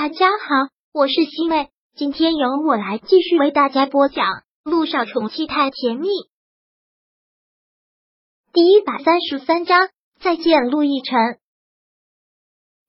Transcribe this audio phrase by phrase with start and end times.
[0.00, 4.26] 大家好，我是西妹，今天由我来继续为大家播讲
[4.62, 6.06] 《陆少宠妻太甜蜜》
[8.52, 9.88] 第一百三十三章。
[10.20, 11.40] 再见，陆亦辰。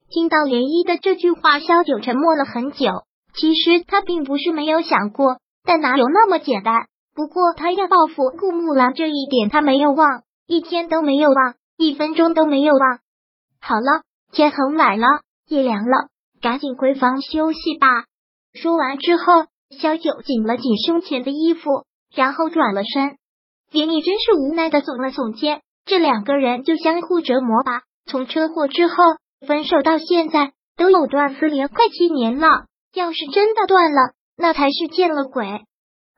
[0.08, 3.08] 听到涟漪的这句话，萧九沉默了很久。
[3.34, 6.86] 其实他并不是没有想过，但哪有那么简单？
[7.16, 13.00] 不过他要报复顾木兰这一点，他没有忘，一天都没有忘，一分钟都没有忘。
[13.60, 15.08] 好了，天很晚了，
[15.48, 16.10] 夜凉了。
[16.42, 17.88] 赶紧回房休息吧。
[18.54, 19.24] 说完之后，
[19.70, 21.86] 萧九紧了紧胸前的衣服，
[22.16, 23.18] 然后转了身。
[23.72, 25.62] 连你真是无奈的耸了耸肩。
[25.86, 27.82] 这两个人就相互折磨吧。
[28.06, 28.96] 从车祸之后
[29.46, 32.48] 分手到现在，都有断丝连快七年了。
[32.94, 35.62] 要是真的断了，那才是见了鬼。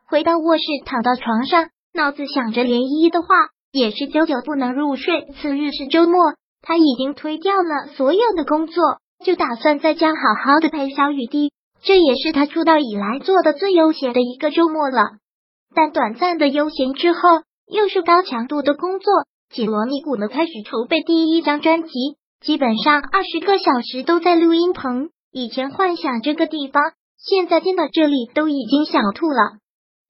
[0.07, 3.27] 回到卧室，躺到床上，脑子想着连依的话，
[3.71, 5.27] 也是久久不能入睡。
[5.41, 9.00] 次日是周末，他已经推掉了所有的工作。
[9.23, 11.51] 就打算在家好好的陪小雨滴，
[11.83, 15.17] 这也是他出道以来做的最悠闲的一个周末了。
[15.75, 17.19] 但短暂的悠闲之后，
[17.71, 19.13] 又是高强度的工作，
[19.53, 21.89] 紧锣密鼓的开始筹备第一张专辑，
[22.41, 25.09] 基本上二十个小时都在录音棚。
[25.31, 26.81] 以前幻想这个地方，
[27.17, 29.59] 现在进到这里都已经想吐了。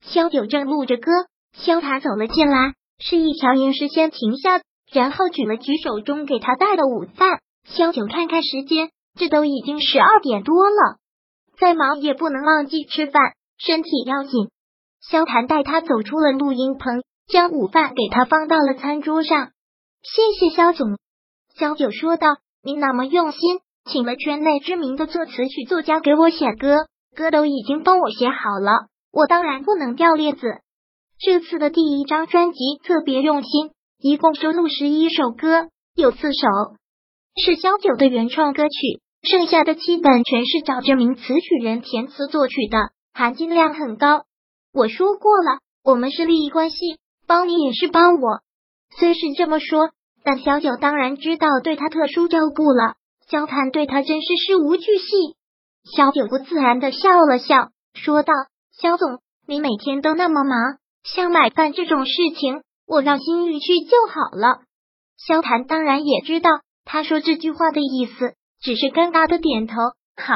[0.02, 1.11] 萧九正录着歌，
[1.53, 7.39] 萧塔走了进来，示意乔英是先停下，然后举了举手中给他带的午饭。
[7.66, 8.89] 萧九看看时间。
[9.22, 10.97] 这都已经十二点多了，
[11.59, 14.50] 再忙也不能忘记吃饭，身体要紧。
[15.00, 19.52] 萧谭带他走出了录音棚，将午饭给他放到了餐桌上。
[20.02, 20.97] 谢谢萧总，
[21.55, 30.47] 萧九说道：“你那么用心，请了圈内知名的作词曲作家给我写歌，歌都已经帮我写好了，我当然不能掉链子。
[31.19, 36.47] 这次的第一张专辑特别用心，一共收录十一首歌，有四首。”
[37.45, 42.77] 是萧九的原创歌曲，剩下的七本全是找这名词曲人填词作曲的，
[43.14, 44.23] 含金量很高。
[44.73, 46.77] 我说过了，我们是利益关系，
[47.27, 48.39] 帮你也是帮我。
[48.98, 49.89] 虽是这么说，
[50.23, 52.95] 但萧九当然知道对他特殊照顾了。
[53.30, 55.05] 萧谈对他真是事无巨细。
[55.95, 58.33] 萧九不自然的笑了笑，说道
[58.76, 64.61] ：“萧总，你每天都那么忙，像买饭这种事情，我让心玉去就好了。”
[65.17, 66.49] 萧谈当然也知道。
[66.83, 69.76] 他说这句话的意思只是尴尬的点头。
[70.16, 70.36] 好，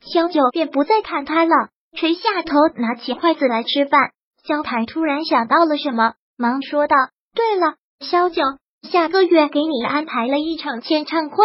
[0.00, 4.10] 萧九便不再看他了，垂下头拿起筷子来吃饭。
[4.46, 6.96] 萧谭突然想到了什么，忙说道
[7.34, 8.42] ：“对了，萧九，
[8.82, 11.36] 下个月给你安排了一场签唱会，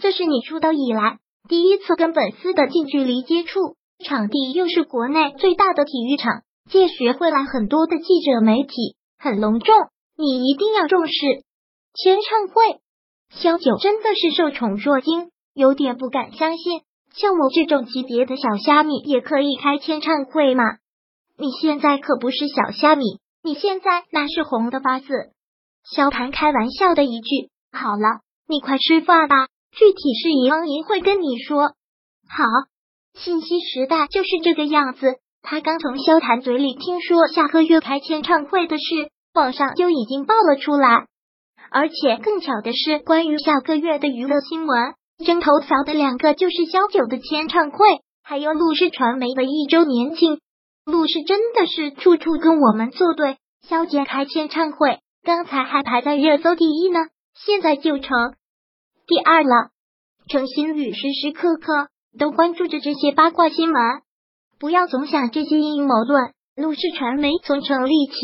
[0.00, 1.18] 这是你出道以来
[1.48, 9.74] 第一次跟粉丝的近距离接触，场地又是国内最大的体育场，届时会来很多的记者媒体，很隆重，
[10.16, 11.12] 你一定要重视
[11.94, 12.80] 签唱会。”
[13.30, 16.82] 萧九真的是受宠若惊，有点不敢相信，
[17.12, 20.62] 像我这种级别的小虾米也可以开签唱会吗？
[21.36, 25.08] 你现在可不是小虾米，你现在那是红的发紫。
[25.82, 31.72] 萧谭开玩笑的一句：“好了，你快吃饭吧，具体事宜王莹会跟你说。”
[32.30, 32.44] 好，
[33.14, 35.16] 信息时代就是这个样子。
[35.42, 41.06] 他刚从萧谭嘴里听说下个月开签唱会的事，网上就已经爆了出来。
[41.70, 47.78] 而且更巧的是，关于下个月的娱乐新闻，争头条的两个就是萧九的签唱会，
[48.22, 50.40] 还有陆氏传媒的一周年庆。
[50.84, 57.00] 陆氏真的是处处跟我们作对，萧姐开签唱会，刚才还排在热搜第一呢，
[57.34, 58.34] 现在就成
[59.06, 59.70] 第二了。
[60.28, 63.82] 程新宇时时刻刻都关注着这些八卦新闻，
[64.60, 66.32] 不要总想这些阴谋论。
[66.54, 68.14] 陆氏传媒从成立起，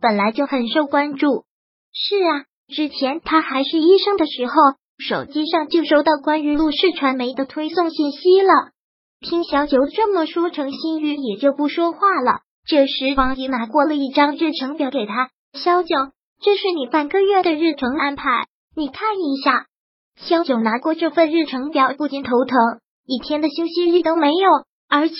[0.00, 1.44] 本来就很受关注。
[1.92, 2.44] 是啊。
[2.66, 4.54] 之前他还是医生的时候，
[4.98, 8.70] 手机上就收到关于陆氏传媒的推送信息了。
[9.20, 12.40] 听小九这么说，程新宇也就不说话了。
[12.66, 15.94] 这时，王姨拿过了一张日程表给他：“小九，
[16.40, 18.46] 这是你半个月的日程安排，
[18.76, 19.66] 你看一下。”
[20.16, 22.56] 小九拿过这份日程表，不禁头疼，
[23.04, 24.48] 一天的休息日都没有，
[24.88, 25.14] 而且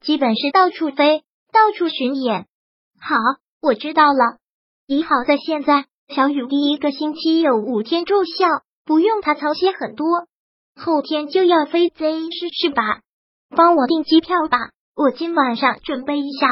[0.00, 2.46] 基本是到处飞，到处巡演。
[3.00, 3.16] 好，
[3.60, 4.38] 我知道了。
[4.86, 5.84] 你好在现在。
[6.08, 8.46] 小雨第一个星期有五天住校，
[8.88, 10.06] 不用他操心很多。
[10.74, 13.00] 后天就要飞 Z 市是吧？
[13.54, 14.56] 帮我订机票吧，
[14.96, 16.46] 我今晚上准备一下。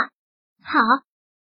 [0.62, 0.78] 好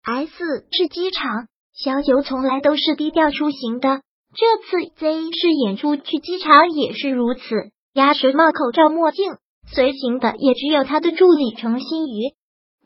[0.03, 0.33] ，S
[0.71, 1.47] 是机场。
[1.75, 4.01] 小九从来都是低调出行的，
[4.33, 7.41] 这次 Z 市演出去机场也是如此。
[7.93, 9.33] 鸭舌帽、口罩、墨镜，
[9.71, 12.33] 随行的也只有他的助理程新宇。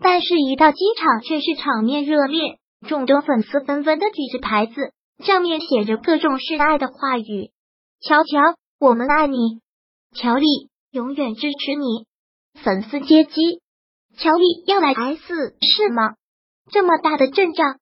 [0.01, 4.91] 但是，一到机场却是场面热烈，众多粉丝纷纷的举着牌子。
[5.23, 7.51] 上面写着各种示爱的话语，
[8.05, 9.61] 乔乔，我们爱你，
[10.13, 10.45] 乔丽，
[10.91, 12.05] 永远支持你。
[12.61, 13.61] 粉丝接机，
[14.17, 16.15] 乔丽要来 S 是吗？
[16.69, 17.77] 这么大的阵仗，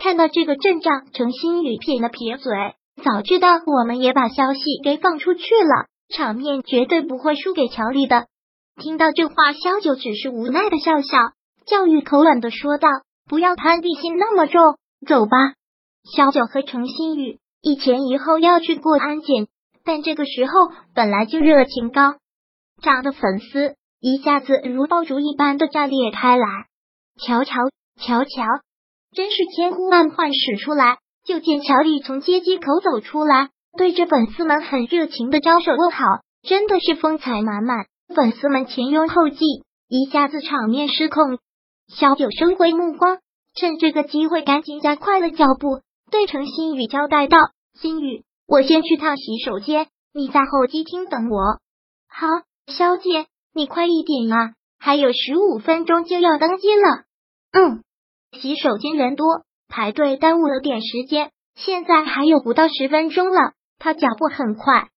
[0.00, 2.50] 看到这个阵仗，程新宇撇了撇嘴，
[3.04, 8.26] 早知道我们也把消息给放出去了，场面绝对不会输给乔丽的。
[8.80, 11.18] 听到这话，萧九只是无奈的笑笑，
[11.66, 12.88] 教育口吻的说道
[13.28, 15.36] ：“不要攀比心那么重，走吧。”
[16.16, 19.46] 萧九和程新宇一前一后要去过安检，
[19.88, 20.52] 但这个时候
[20.94, 22.16] 本来就热情高
[22.82, 26.46] 涨的粉丝一下子如爆竹一般的炸裂开来。
[27.16, 27.54] 瞧瞧
[27.98, 28.44] 瞧瞧，
[29.14, 33.48] 真是千呼万唤始出来，就见乔丽从接机口走出来，
[33.78, 36.04] 对着粉丝们很热情的招手问好，
[36.42, 37.86] 真的是风采满满。
[38.14, 39.38] 粉丝们前拥后继，
[39.88, 41.38] 一下子场面失控。
[41.88, 43.20] 小九收回目光，
[43.54, 45.80] 趁这个机会赶紧加快了脚步，
[46.10, 47.38] 对程新宇交代道
[47.80, 51.60] ：“新宇，我先去趟洗手间，你在候机厅等我。”
[52.08, 52.26] 好，
[52.66, 57.04] 小姐，你快一点啊，还有十五分钟就要登机了。
[57.52, 57.84] 嗯，
[58.32, 59.26] 洗手间人多，
[59.68, 63.52] 排队耽误了点时间，现在还有不到十分钟了。
[63.78, 64.88] 他脚步很快，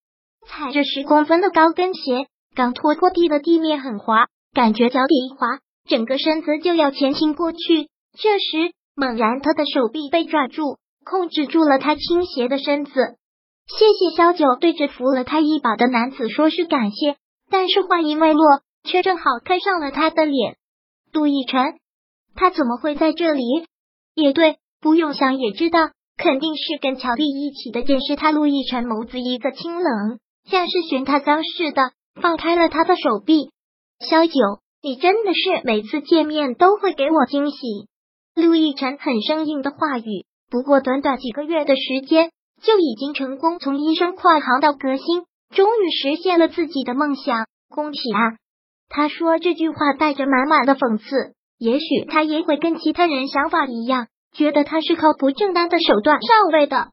[0.48, 2.28] 踩着十公分的高跟鞋。
[2.56, 5.60] 刚拖过地的地面很滑，感觉脚底一滑，
[5.90, 7.90] 整个身子就要前倾过去。
[8.18, 13.18] 这时，猛然他的手臂被抓住，控制住了他倾斜的身子。
[13.68, 17.16] 谢谢萧九对着扶了他一把的男子说是感谢，
[17.50, 18.44] 但是话音未落，
[18.84, 20.58] 却正好看上了他的脸。
[21.12, 21.80] 杜奕晨，
[22.36, 23.44] 他怎么会在这里？
[24.14, 25.80] 也对，不用想也知道，
[26.18, 27.84] 肯定是跟乔丽一起的。
[27.84, 30.20] 见识他，陆亦辰眸子一个清冷，
[30.50, 31.92] 像是寻他脏似的。
[32.22, 33.52] 放开了他的手臂，
[34.00, 34.34] 萧九，
[34.84, 37.58] 你真的是每次见面都会给我惊喜。
[38.36, 42.32] 陆亦辰很生硬的话语，不过短短几个月的时间，
[42.64, 48.20] 就已经成功从医生跨行到歌星，终于实现了自己的梦想，恭喜啊！
[48.90, 56.90] 他说这句话带着满满的讽刺，也许他也会跟其他人想法一样，觉得他是靠不正当的手段上位的。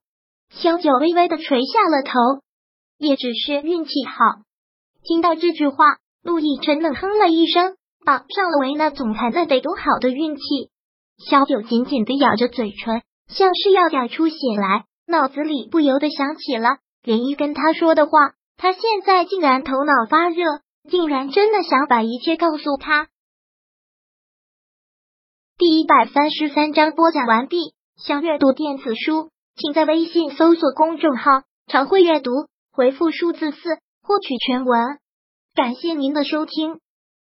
[0.51, 2.13] 萧九微微的垂下了头，
[2.99, 4.43] 也只是运气好。
[5.03, 5.85] 听到这句话，
[6.23, 10.43] 陆亦辰冷哼了一声，绑上了维纳总裁那得多好的运气。
[11.19, 18.35] 小九紧紧的咬着嘴唇，像是要咬出血来，脑子里不由得想起了连依跟他说的话。
[18.57, 20.45] 他现在竟然头脑发热，
[20.91, 23.09] 竟然真的想把一切告诉他。
[25.57, 27.75] 第一百三十三章播讲完毕。
[27.97, 32.31] 想阅读电子书，请在微信搜索公众号“常会阅读”，
[32.71, 33.79] 回复数字四。
[34.03, 34.99] 获取全文，
[35.55, 36.81] 感谢您的收听。